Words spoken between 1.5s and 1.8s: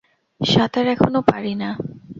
না।